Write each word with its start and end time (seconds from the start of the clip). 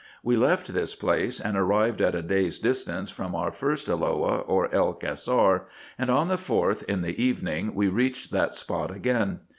We 0.23 0.35
left 0.35 0.73
this 0.73 0.95
place, 0.95 1.39
and 1.39 1.55
arrived 1.55 2.01
at 2.01 2.15
a 2.15 2.23
day's 2.23 2.57
distance 2.57 3.11
from 3.11 3.35
our 3.35 3.51
first 3.51 3.87
Elloah, 3.87 4.39
or 4.47 4.73
El 4.73 4.93
Cassar; 4.93 5.67
and 5.95 6.09
on 6.09 6.27
the 6.27 6.37
4th, 6.37 6.81
in 6.85 7.03
the 7.03 7.23
evening, 7.23 7.75
we 7.75 7.87
reached 7.87 8.31
that 8.31 8.55
spot 8.55 8.89
again. 8.89 9.41